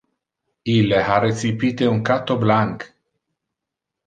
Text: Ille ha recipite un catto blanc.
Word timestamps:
Ille 0.75 1.01
ha 1.09 1.19
recipite 1.25 1.91
un 1.93 2.01
catto 2.09 2.39
blanc. 2.45 2.89